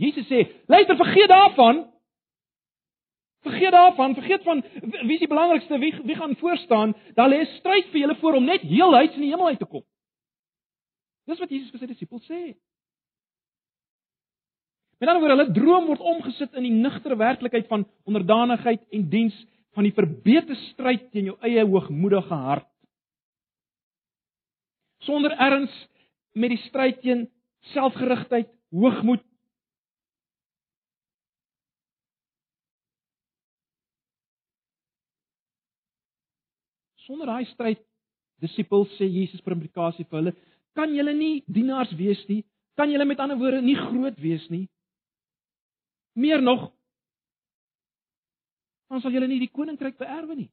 [0.00, 1.84] Jesus sê, luister, vergeet daarvan.
[3.42, 6.94] Vergeet daarvan, vergeet van wie is die belangrikste, wie wie gaan voor staan?
[7.14, 9.58] Daar lê 'n stryd vir julle voor om net heel huis in die hemel uit
[9.58, 9.84] te kom.
[11.26, 12.56] Dis wat Jesus vir sy disippels sê.
[15.00, 19.36] Met ander woorde, hulle droom word omgesit in die nugtere werklikheid van onderdanigheid en diens
[19.72, 22.66] van die verbete stryd teen jou eie hoogmoedige hart.
[25.06, 25.72] Sonder erns
[26.36, 27.22] met die stryd teen
[27.72, 29.22] selfgerigtheid, hoogmoed.
[37.06, 37.80] Sonder daai stryd,
[38.44, 40.34] disippels sê Jesus per implikasie vir hulle,
[40.76, 42.42] kan julle nie dienaars wees nie,
[42.76, 44.66] kan julle met ander woorde nie groot wees nie.
[46.12, 46.70] Meer nog,
[48.90, 50.50] dan sal julle nie die koninkryk beerwe nie.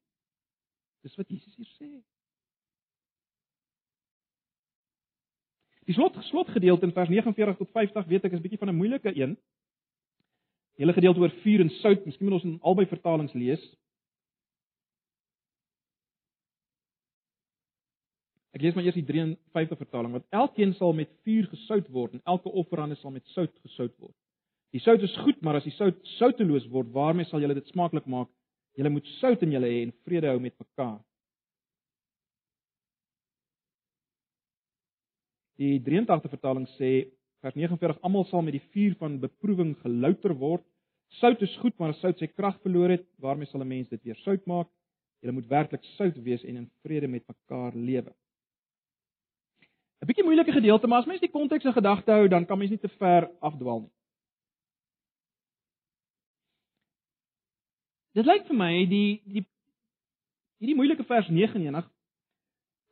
[1.06, 1.90] Dis wat Jesus hier sê.
[5.88, 9.14] Die slot slotgedeelte in vers 49 tot 50 weet ek is bietjie van 'n moeilike
[9.16, 9.38] een.
[10.78, 13.64] Hele gedeelte oor vuur en sout, miskien moet ons in albei vertalings lees.
[18.52, 22.22] Ek lees maar eers die 53 vertaling wat elkeen sal met vuur gesout word en
[22.26, 24.16] elke offerande sal met sout gesout word.
[24.76, 28.08] Die sout is goed, maar as die sout souteloos word, waarmee sal julle dit smaaklik
[28.12, 28.30] maak?
[28.78, 31.00] Julle moet sout in julle hê en vrede hou met mekaar.
[35.58, 36.92] Die 83 vertaling sê
[37.42, 40.66] vers 49 almal sal met die vuur van beproewing gelouter word.
[41.22, 44.04] Sout is goed, maar as sout sy krag verloor het, waarmee sal 'n mens dit
[44.04, 44.68] weer sout maak?
[45.22, 48.14] Julle moet werklik sout wees en in vrede met mekaar lewe.
[50.02, 52.70] 'n Bietjie moeilike gedeelte, maar as mens die konteks in gedagte hou, dan kan mens
[52.70, 53.97] nie te ver afdwaal nie.
[58.18, 59.44] Dit lyk vir my die die
[60.58, 61.86] hierdie moeilike vers 99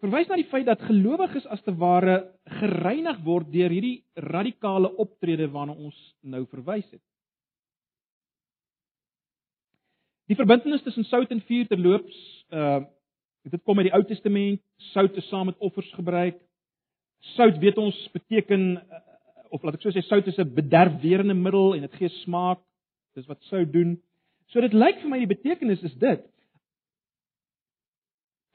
[0.04, 2.20] verwys na die feit dat gelowiges as te ware
[2.60, 7.02] gereinig word deur hierdie radikale optrede waarna ons nou verwys het.
[10.30, 12.22] Die verbintenis tussen sout en vuur terloops,
[12.54, 12.84] uh
[13.46, 14.58] dit kom uit die Ou Testament,
[14.90, 16.40] sout is saam met offers gebruik.
[17.36, 19.02] Sout weet ons beteken uh,
[19.54, 22.64] of laat ek so sê sout is 'n bederfwerende middel en dit gee smaak.
[23.14, 24.00] Dis wat sout doen.
[24.54, 26.24] So dit lyk vir my die betekenis is dit.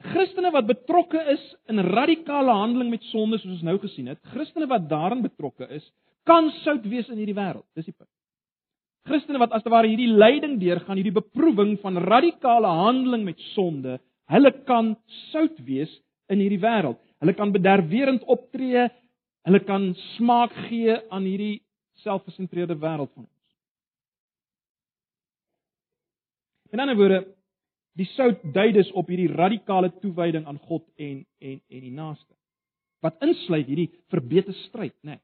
[0.01, 4.69] Christene wat betrokke is in radikale handeling met sonde soos ons nou gesien het, Christene
[4.71, 5.85] wat daarin betrokke is,
[6.29, 7.67] kan sout wees in hierdie wêreld.
[7.77, 8.09] Dis die punt.
[9.09, 13.99] Christene wat as te ware hierdie lyding deurgaan, hierdie beproewing van radikale handeling met sonde,
[14.31, 14.95] hulle kan
[15.31, 15.93] sout wees
[16.33, 17.01] in hierdie wêreld.
[17.21, 18.87] Hulle kan bederwerend optree,
[19.49, 21.61] hulle kan smaak gee aan hierdie
[22.05, 23.40] selfgesentreerde wêreld van ons.
[26.71, 27.21] In ander woorde,
[27.99, 32.35] die sout dui dus op hierdie radikale toewyding aan God en en en die naaste.
[33.03, 35.21] Wat insluit hierdie verbete stryd, né, nee,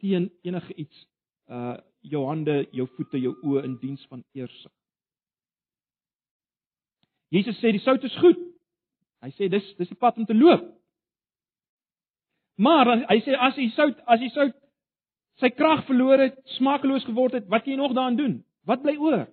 [0.00, 1.06] teen enige iets
[1.48, 4.72] uh jou hande, jou voete, jou oë in diens van eersig.
[7.28, 8.38] Jesus sê die sout is goed.
[9.20, 10.64] Hy sê dis dis die pad om te loop.
[12.56, 14.56] Maar hy sê as die sout as die sout
[15.40, 18.34] sy krag verloor het, smakeloos geword het, wat kan jy nog daaraan doen?
[18.68, 19.28] Wat bly oor?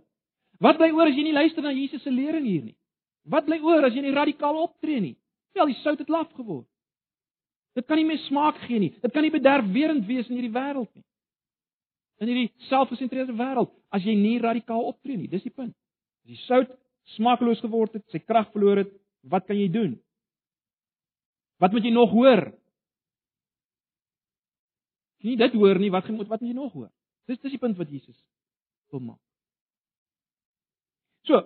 [0.64, 2.76] Wat bly oor as jy nie luister na Jesus se lering hier nie?
[3.28, 5.16] Wat bly oor as jy nie radikaal optree nie?
[5.58, 6.68] Wel, die sout het laf geword.
[7.78, 8.94] Dit kan nie meer smaak gee nie.
[9.04, 11.06] Dit kan nie bederfwerend wees in hierdie wêreld nie.
[12.24, 15.30] In hierdie selfgesentreerde wêreld as jy nie radikaal optree nie.
[15.30, 15.76] Dis die punt.
[16.26, 16.74] As die sout
[17.14, 18.96] smakeloos geword het, sy krag verloor het,
[19.30, 19.94] wat kan jy doen?
[21.62, 22.48] Wat moet jy nog hoor?
[25.22, 26.92] As jy dit hoor nie, wat moet wat moet jy nog hoor?
[27.30, 28.18] Dis dis die punt wat Jesus
[28.94, 29.27] wil maak.
[31.28, 31.44] So,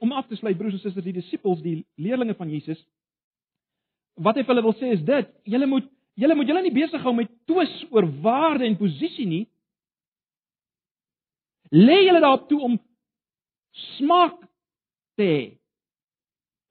[0.00, 2.80] om af te sluit broers en susters, die disippels, die leerlinge van Jesus,
[4.20, 5.88] wat hy vir hulle wil sê is dit: julle moet
[6.20, 9.44] julle moet julle nie besig hou met twis oor waarde en posisie nie.
[11.72, 12.76] Lê julle daarop toe om
[13.96, 14.40] smaak
[15.16, 15.40] te hê.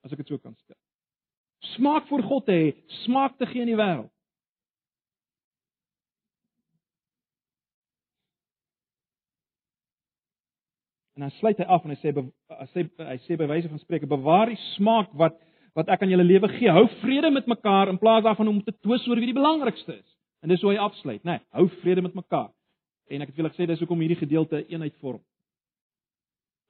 [0.05, 0.77] As ek dit so kan stel.
[1.75, 2.67] Smaak vir God te hê,
[3.05, 4.11] smaak te gee in die wêreld.
[11.19, 13.79] En dan sluit hy af en hy sê hy sê hy sê by wyse van
[13.81, 15.35] spreuke bewaar die smaak wat
[15.75, 16.71] wat ek aan julle lewe gee.
[16.71, 20.15] Hou vrede met mekaar in plaas daarvan om te twis oor wie die belangrikste is.
[20.39, 21.35] En dis hoe hy afsluit, né?
[21.35, 22.47] Nee, hou vrede met mekaar.
[23.11, 25.19] En ek het wil ek sê dis hoekom hierdie gedeelte eenheid vorm.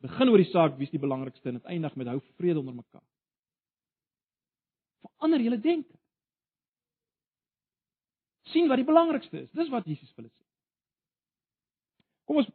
[0.02, 3.06] Begin oor die saak wie's die belangrikste en dit eindig met hou vrede onder mekaar.
[5.06, 5.94] Verander julle denke.
[8.50, 9.50] sien wat die belangrikste is.
[9.54, 10.46] Dis wat Jesus wil sê.
[12.26, 12.50] Kom ons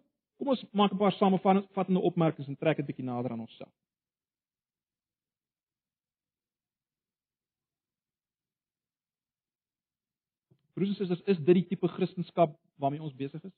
[0.44, 3.72] Kom ons maak 'n paar samevattende opmerkings en trek dit bietjie nader aan onsself.
[10.74, 13.52] Broers en susters, is dit die tipe Christendom waarmee ons besig is?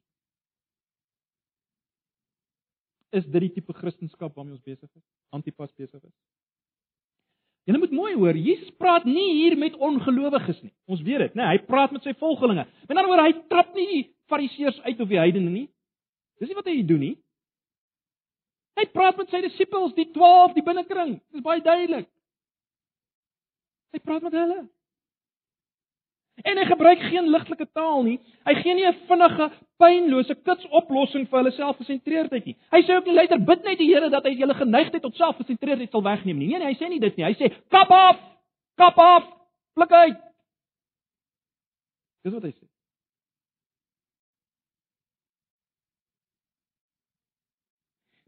[3.10, 5.02] Is dit die tipe Christendom waarmee ons besig is?
[5.30, 6.14] Antipas besig is?
[7.64, 10.74] Jy moet mooi hoor, Jesus praat nie hier met ongelowiges nie.
[10.86, 11.42] Ons weet dit, né?
[11.42, 12.66] Nee, hy praat met sy volgelinge.
[12.86, 15.66] Met ander woorde, hy trap nie die Fariseërs uit of die heidene nie.
[16.40, 17.14] Dis nie wat hy doen nie.
[18.76, 21.16] Hy praat met sy disippels, die 12, die binnekring.
[21.32, 22.08] Dit is baie duidelik.
[23.96, 24.58] Hy praat met hulle.
[26.44, 28.18] En hy gebruik geen ligtelike taal nie.
[28.44, 29.46] Hy gee nie 'n vinnige,
[29.80, 32.56] pynlose kitsoplossing vir hulle selfgesentreerdheid nie.
[32.70, 35.90] Hy sê ook nie luiter bid net die Here dat hy julle geneigtheid tot selfgesentreerdheid
[35.90, 36.48] sal wegneem nie.
[36.48, 37.24] Nee, nee, hy sê nie dit nie.
[37.24, 38.20] Hy sê kap af.
[38.76, 39.24] Kap af.
[39.74, 40.20] Pluk uit.
[42.24, 42.75] Dis wat hy sê.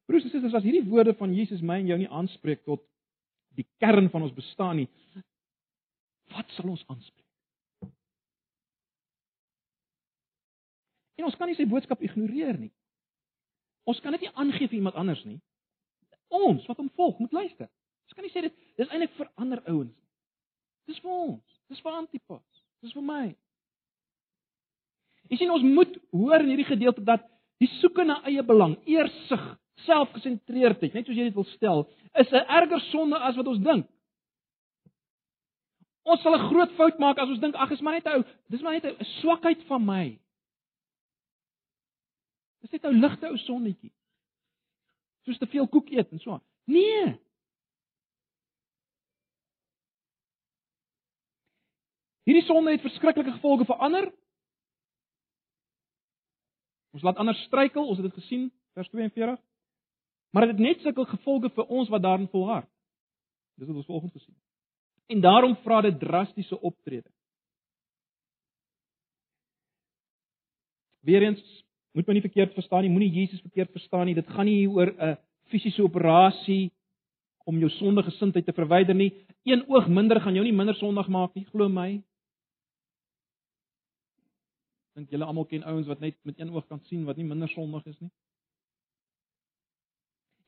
[0.09, 2.81] Broers en susters, as hierdie woorde van Jesus my en jou nie aanspreek tot
[3.59, 4.89] die kern van ons bestaan nie,
[6.33, 7.27] wat sal ons aanspreek?
[11.19, 12.71] En ons kan nie sy boodskap ignoreer nie.
[13.89, 15.41] Ons kan dit nie aangee vir iemand anders nie.
[16.33, 17.69] Ons wat hom volg, moet luister.
[18.09, 20.09] Ons kan nie sê dit dis eintlik vir ander ouens nie.
[20.89, 21.45] Dis vir ons.
[21.69, 22.65] Dis vir Antipas.
[22.85, 23.25] Dis vir my.
[25.29, 27.27] Jy sien ons moet hoor in hierdie gedeelte dat
[27.61, 29.43] die soeke na eie belang, eersig,
[29.87, 33.87] selfgesentreerdheid, net soos jy dit wil stel, is 'n erger sonde as wat ons dink.
[36.03, 38.25] Ons sal 'n groot fout maak as ons dink ag, is maar net 'n ou,
[38.49, 40.19] dis maar net 'n swakheid van my.
[42.61, 43.93] Dis net 'n ligte ou sonnetjie.
[45.25, 46.45] Soos te veel koek eet en so aan.
[46.65, 47.19] Nee.
[52.25, 54.13] Hierdie sonde het verskriklike gevolge vir ander.
[56.93, 59.39] Ons laat ander struikel, ons het dit gesien, vers 42.
[60.31, 62.69] Maar dit het net sulke gevolge vir ons wat daarin volhard.
[63.57, 64.37] Dis wat ons volgens gesien.
[65.07, 67.11] En daarom vra dit drastiese optrede.
[71.01, 71.65] Weerens
[71.97, 74.15] moet my nie verkeerd verstaan nie, moenie Jesus verkeerd verstaan nie.
[74.15, 75.17] Dit gaan nie hier oor 'n
[75.49, 76.73] fisiese operasie
[77.45, 79.13] om jou sondige gesindheid te verwyder nie.
[79.43, 82.03] Een oog minder gaan jou nie minder sondig maak nie, glo my.
[84.95, 87.49] Dink julle almal ken ouens wat net met een oog kan sien wat nie minder
[87.49, 88.11] sondig is nie?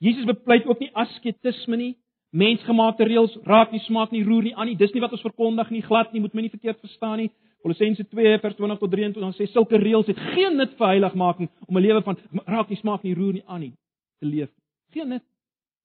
[0.01, 1.93] Jesus bepleit ook nie asketisme nie.
[2.31, 4.77] Mensgemaakte reëls raak nie smaak nie, roer nie aan nie.
[4.79, 7.31] Dis nie wat ons verkondig nie, glad nie, moet my nie verkeerd verstaan nie.
[7.61, 11.51] Kolossense 2 vers 20 tot 23 dan sê sulke reëls het geen nut vir heiligmaking
[11.67, 13.75] om 'n lewe van raak nie smaak nie, roer nie aan nie
[14.21, 14.49] te leef.
[14.93, 15.25] Geen nut.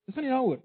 [0.06, 0.62] Dis gaan nie daaroor.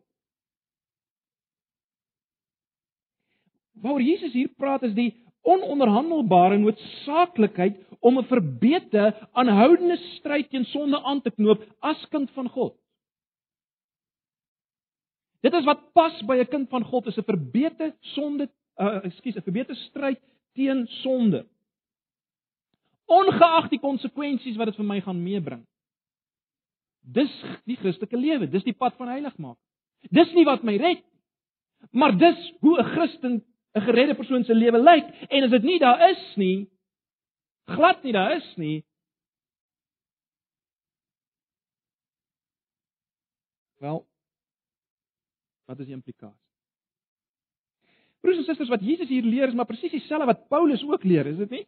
[3.82, 11.02] Waaroor Jesus hier praat is die ononderhandelbare noodsaaklikheid om 'n verbeterde aanhoudende stryd teen sonde
[11.02, 12.79] aan te knoop as kind van God.
[15.40, 19.36] Dit is wat pas by 'n kind van God is 'n verbeter sonde, uh, ekskuus,
[19.36, 20.20] 'n verbeter stryd
[20.54, 21.46] teen sonde.
[23.06, 25.66] Ongeag die konsekwensies wat dit vir my gaan meebring.
[27.00, 29.64] Dis die Christelike lewe, dis die pad van heiligmaking.
[30.10, 31.20] Dis nie wat my red nie,
[31.92, 35.78] maar dis hoe 'n Christen, 'n geredde persoon se lewe lyk en as dit nie
[35.78, 36.68] daar is nie,
[37.66, 38.84] glad nie daar is nie,
[43.80, 44.06] Wel,
[45.70, 46.38] Wat is die implikasie?
[48.20, 51.30] Broers en susters, wat Jesus hier leer is maar presies dieselfde wat Paulus ook leer,
[51.30, 51.62] is dit nie?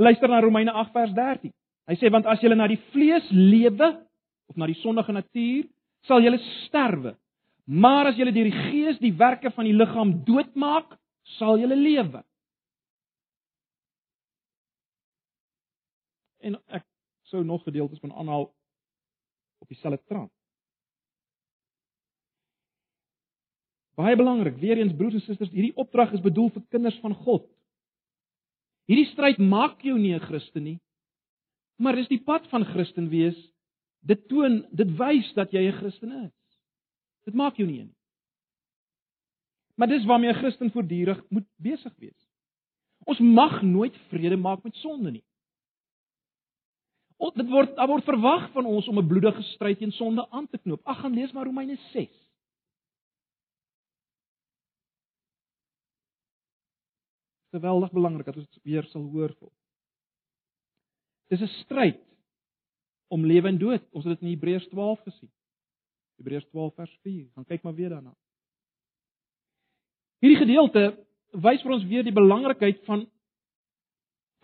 [0.00, 1.52] Luister na Romeine 8 vers 13.
[1.84, 3.90] Hy sê want as julle na die vlees lewe
[4.50, 5.68] of na die sondige natuur,
[6.08, 7.14] sal julle sterwe.
[7.64, 10.96] Maar as julle deur die gees die werke van die liggaam doodmaak,
[11.36, 12.24] sal julle lewe.
[16.44, 16.84] En ek
[17.30, 18.48] sou nog gedeeltes van aanhaal
[19.60, 20.32] op dieselfde trant.
[23.94, 27.44] Baie belangrik, weer eens broers en susters, hierdie opdrag is bedoel vir kinders van God.
[28.90, 30.80] Hierdie stryd maak jou nie 'n Christen nie,
[31.78, 33.36] maar dis die pad van Christen wees.
[34.02, 36.32] Dit toon, dit wys dat jy 'n Christen is.
[37.24, 37.96] Dit maak jou nie een nie.
[39.76, 42.28] Maar dis waarmee 'n Christen voortdurend moet besig wees.
[43.04, 45.24] Ons mag nooit vrede maak met sonde nie.
[47.34, 50.58] Dit word daar word verwag van ons om 'n bloedige stryd teen sonde aan te
[50.58, 50.80] knoop.
[50.84, 52.23] Ag gaan lees maar Romeine 6.
[57.54, 59.52] Geweldig belangrik dat ons weer sal hoor vol.
[61.30, 62.02] Dis 'n stryd
[63.08, 63.84] om lewe en dood.
[63.92, 65.30] Ons het dit in Hebreërs 12 gesien.
[66.16, 67.28] Hebreërs 12 vers 4.
[67.34, 68.14] Gaan kyk maar weer daarna.
[70.18, 70.82] Hierdie gedeelte
[71.30, 73.06] wys vir ons weer die belangrikheid van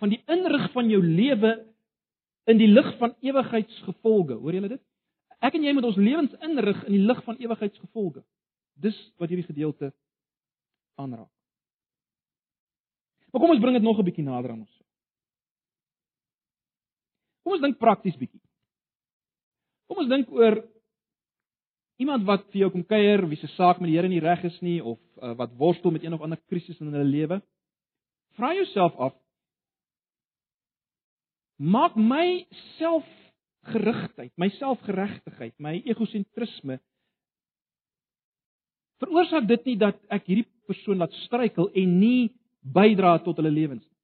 [0.01, 1.51] van die inrig van jou lewe
[2.49, 4.39] in die lig van ewigheidsgevolge.
[4.41, 4.83] Hoor julle dit?
[5.41, 8.25] Ek en jy moet ons lewens inrig in die lig van ewigheidsgevolge.
[8.81, 9.93] Dis wat hierdie gedeelte
[10.97, 11.40] aanraak.
[13.31, 14.77] Maar kom ons bring dit nog 'n bietjie nader aan ons.
[17.43, 18.41] Kom ons dink prakties bietjie.
[19.87, 20.65] Kom ons dink oor
[21.97, 24.61] iemand wat vir jou kom kuier, wie se saak met die Here nie reg is
[24.61, 27.43] nie of uh, wat worstel met een of ander krisis in hulle lewe.
[28.39, 29.15] Vra jouself af,
[31.57, 32.47] maak my
[32.79, 36.81] selfgerigtheid, my selfgeregtigheid, my egosentrisme
[39.01, 42.31] veroorsaak dit nie dat ek hierdie persoon laat struikel en nie
[42.61, 43.97] bydra tot hulle lewens nie.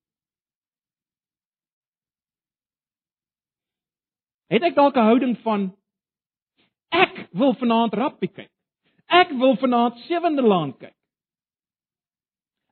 [4.49, 5.73] Het ek dalk 'n houding van
[6.90, 8.51] ek wil vanaand rappie kyk.
[9.07, 10.95] Ek wil vanaand sewende laan kyk.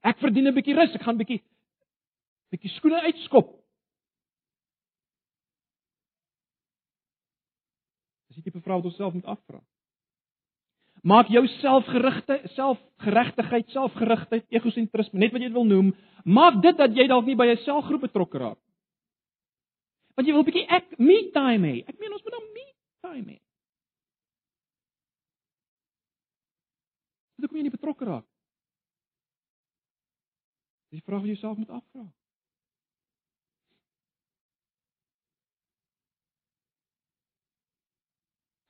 [0.03, 1.42] Ek verdien 'n bietjie rus, ek gaan bietjie
[2.51, 3.49] bietjie skoene uitskop.
[8.29, 9.61] Dis die tipe vraag wat ons self moet afvra.
[11.04, 15.90] Maak jou selfgerigte, selfgeregtigheid, selfgerigtheid, egosentrisme, net wat jy dit wil noem,
[16.24, 18.60] maak dit dat jy dalk nie by 'n selgroep betrokke raak.
[20.16, 21.84] Want jy wil 'n bietjie ek me time hê.
[21.88, 22.66] Ek meen ons moet dan me
[23.02, 23.40] time hê.
[27.36, 28.24] Dit kom jy nie betrokke raak.
[30.90, 32.04] Dis die vraag wat jy jouself moet afvra.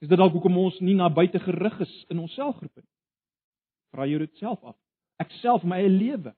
[0.05, 2.91] Is dit dalk hoekom ons nie na buite gerig is in ons selfgroepe nie?
[3.95, 4.75] Vra jy dit self af.
[5.23, 6.33] Ek self my eie lewe.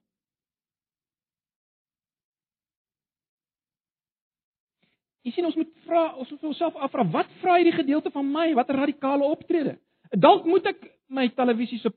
[5.27, 8.45] Jy sien ons moet vra, ons moet onsself afvra, wat vra hierdie gedeelte van my?
[8.55, 9.75] Watter radikale optrede?
[10.15, 11.91] Dalk moet ek my televisie se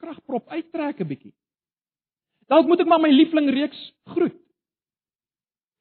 [0.00, 1.34] kragprop uittrek 'n bietjie.
[2.48, 3.82] Dalk moet ek maar my liefling reeks
[4.14, 4.40] groet.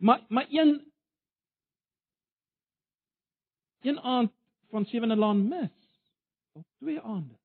[0.04, 0.76] Maar maar een
[3.88, 4.32] een aand
[4.72, 5.72] van sewende laan mis.
[6.52, 7.36] Op twee aande.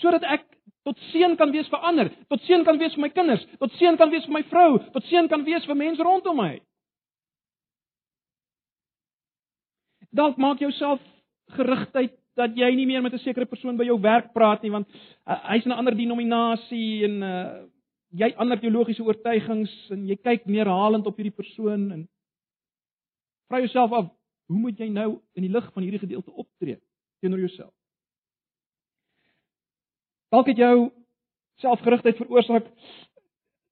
[0.00, 0.46] Sodat ek
[0.88, 3.98] tot seën kan wees vir ander, tot seën kan wees vir my kinders, tot seën
[4.00, 6.54] kan wees vir my vrou, tot seën kan wees vir mense rondom my.
[10.16, 11.02] Dalk maak jouself
[11.54, 14.88] gerigtheid dat jy nie meer met 'n sekere persoon by jou werk praat nie want
[15.26, 17.66] uh, hy's 'n ander denominasie en uh,
[18.10, 22.06] jy ander teologiese oortuigings en jy kyk neerhalend op hierdie persoon en
[23.50, 24.08] vra jouself af,
[24.50, 26.78] hoe moet jy nou in die lig van hierdie gedeelte optree
[27.22, 27.74] teenoor jouself?
[30.30, 30.90] Dalk het jou
[31.62, 32.66] selfgerigtheid veroorsaak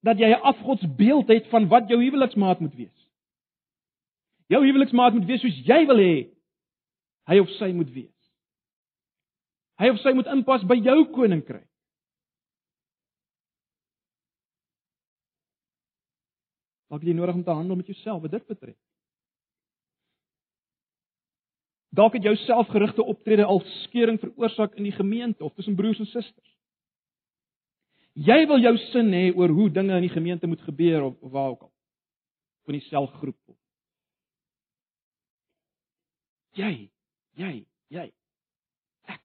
[0.07, 2.99] dat jy 'n afgodsbeeld het van wat jou huweliksmaat moet wees.
[4.47, 6.29] Jou huweliksmaat moet wees soos jy wil hê
[7.27, 8.19] hy of sy moet wees.
[9.79, 11.68] Hy of sy moet inpas by jou koninkryk.
[16.89, 18.77] Dalk jy nodig om te handel met jouself wat dit betref.
[21.89, 26.09] Dalk het jou selfgerigte optrede al skeuring veroorsaak in die gemeente of tussen broers en
[26.09, 26.55] susters.
[28.13, 31.31] Jy wil jou sin hê oor hoe dinge in die gemeente moet gebeur of, of
[31.31, 31.73] waar ook al.
[32.65, 33.57] Van die selfgroep.
[36.57, 36.89] Jy,
[37.39, 37.53] jy,
[37.93, 38.07] jy.
[39.07, 39.21] Ek.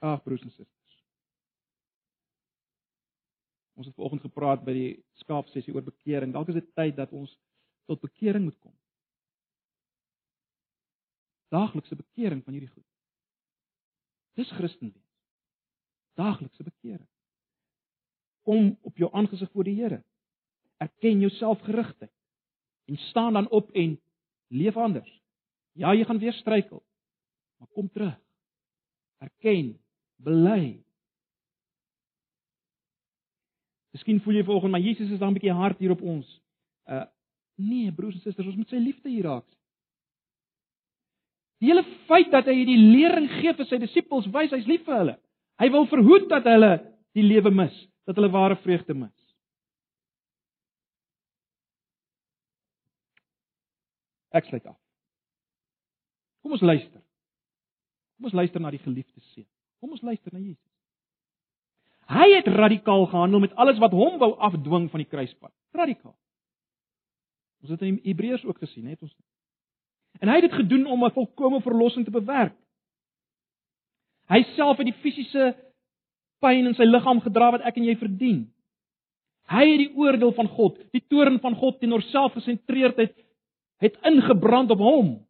[0.00, 0.81] Ag broers en susters.
[3.82, 6.30] Ons het vanoggend gepraat by die skaapsessie oor bekering.
[6.30, 7.32] Dalk is dit tyd dat ons
[7.90, 8.74] tot bekering moet kom.
[11.50, 12.86] Daaglikse bekering van hierdie goed.
[14.38, 15.08] Dis Christen wees.
[16.14, 17.08] Daaglikse bekering.
[18.46, 19.98] Kom op jou aangesig voor die Here.
[20.78, 22.06] Erken jouself gerigte
[22.86, 23.98] en staan dan op en
[24.46, 25.10] leef anders.
[25.74, 26.84] Ja, jy gaan weer struikel.
[27.58, 28.14] Maar kom terug.
[29.18, 29.74] Erken,
[30.22, 30.84] bely
[33.92, 36.28] Miskien voel jy vanoggend maar Jesus is dan 'n bietjie hard hier op ons.
[36.88, 37.04] Uh
[37.56, 39.46] nee, broers en susters, ons moet sy liefde hier raak.
[41.60, 44.96] Die hele feit dat hy hierdie lering gee vir sy disippels wys hy's lief vir
[44.98, 45.16] hulle.
[45.62, 46.72] Hy wil verhoed dat hulle
[47.14, 47.76] die lewe mis,
[48.08, 49.14] dat hulle ware vreugde mis.
[54.32, 54.78] Ek sluit af.
[56.42, 57.00] Kom ons luister.
[58.16, 59.46] Kom ons luister na die geliefde seun.
[59.78, 60.71] Kom ons luister na Jesus.
[62.12, 65.52] Hy het radikaal gehandel met alles wat hom wou afdwing van die kruispad.
[65.72, 66.14] Radikaal.
[67.62, 69.14] Ons het in Hebreërs ook gesien, het ons.
[70.20, 72.56] En hy het dit gedoen om 'n volkomme verlossing te bewerk.
[74.28, 75.54] Hy self het die fisiese
[76.40, 78.52] pyn in sy liggaam gedra wat ek en jy verdien.
[79.50, 83.14] Hy het die oordeel van God, die toorn van God teenoor selfgesentreerdheid
[83.82, 85.26] het ingebrand op hom.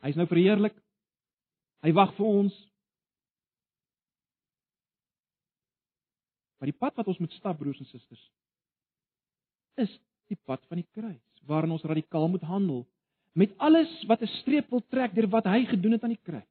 [0.00, 0.76] Hy's nou verheerlik.
[1.84, 2.56] Hy wag vir ons.
[6.60, 8.20] Maar die pad wat ons moet stap broers en susters
[9.80, 9.92] is
[10.28, 12.82] die pad van die kruis waarin ons radikaal moet handel
[13.38, 16.48] met alles wat 'n streep wil trek deur wat hy gedoen het aan die kruis.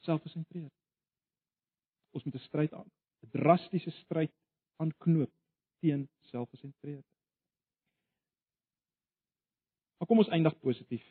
[0.00, 0.72] Selfgesentreerd.
[2.10, 2.90] Ons moet 'n stryd aan,
[3.22, 4.32] 'n drastiese stryd
[4.76, 5.32] aanknoop
[5.80, 7.06] teen selfgesentreerd.
[9.98, 11.04] Maar kom ons eindig positief.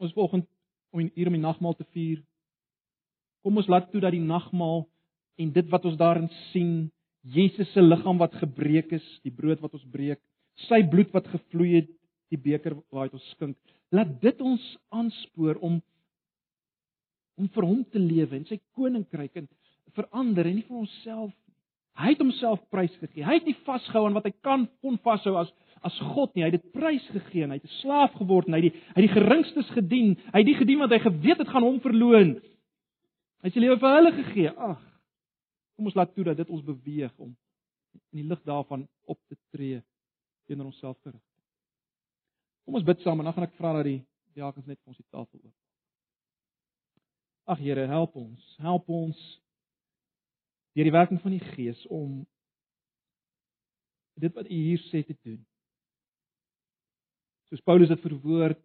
[0.00, 0.48] Ons volgende
[0.90, 2.22] om hier om die nagmaal te vier.
[3.44, 4.84] Kom ons laat toe dat die nagmaal
[5.40, 6.90] en dit wat ons daarin sien,
[7.20, 10.20] Jesus se liggaam wat gebreek is, die brood wat ons breek,
[10.68, 11.90] sy bloed wat gevloei het,
[12.32, 13.56] die beker waaruit ons skink,
[13.92, 14.64] laat dit ons
[14.94, 15.80] aanspoor om
[17.40, 19.46] om vir hom te lewe en sy koninkryk en
[19.96, 21.32] verander en nie vir onsself.
[22.00, 23.24] Hy het homself prysgegee.
[23.26, 25.50] Hy het nie vasgehou aan wat hy kan kon vashou as
[25.84, 26.44] as God nie.
[26.44, 29.06] Hy het dit prysgegee hy het 'n slaaf geword en hy het die hy het
[29.08, 30.16] die geringstes gedien.
[30.32, 32.40] Hy het die gedien wat hy geweet het gaan hom verloon.
[33.40, 34.50] Hy het sy lewe vir hulle gegee.
[34.50, 34.80] Ag.
[35.76, 37.36] Kom ons laat toe dat dit ons beweeg om
[38.12, 39.82] in die lig daarvan op te tree
[40.46, 41.26] teenoor onsself te rig.
[42.64, 44.02] Kom ons bid saam en dan gaan ek vra dat die
[44.34, 45.56] diakens net vir ons die tafel oop.
[47.50, 48.56] Ag Here, help ons.
[48.62, 49.40] Help ons
[50.76, 52.20] deur die werking van die Gees om
[54.20, 55.40] dit wat U hier sê te doen.
[57.50, 58.60] Soos Paulus dit verwoord,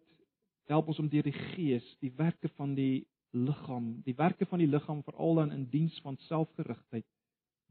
[0.70, 4.70] help ons om deur die Gees die werke van die liggaam, die werke van die
[4.70, 7.06] liggaam veral dan in diens van selfgerigtheid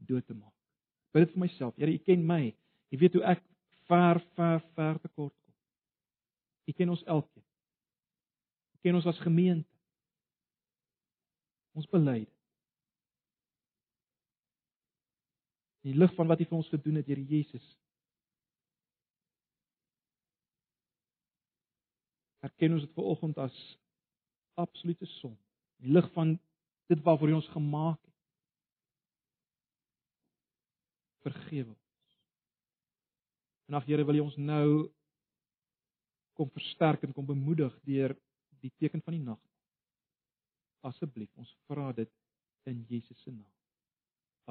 [0.08, 0.52] dood te maak.
[1.14, 1.76] Bid dit vir myself.
[1.80, 2.52] Here, U ken my.
[2.92, 3.42] U weet hoe ek
[3.88, 5.54] ver ver ver te kort kom.
[6.66, 7.44] U ken ons elkeen.
[8.74, 9.70] U ken ons as gemeente.
[11.76, 12.24] Ons bely.
[15.86, 17.66] Die lig van wat U vir ons gedoen het, Here Jesus.
[22.46, 23.56] erken ons dit ver oggend as
[24.60, 25.34] absolute son.
[25.82, 26.36] Die lig van
[26.90, 28.14] dit waarvoor hy ons gemaak het.
[31.26, 31.82] Vergewe ons.
[33.66, 34.68] En ag Here, wil U ons nou
[36.38, 38.14] kom versterk en kom bemoedig deur
[38.62, 39.40] die teken van die nag.
[40.86, 42.12] Asseblief, ons vra dit
[42.70, 43.54] in Jesus se naam.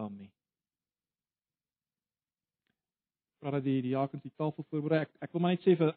[0.05, 0.33] Amen.
[3.45, 5.03] Vra dat die diakens die tafel voorberei.
[5.05, 5.91] Ek ek wil maar net sê vir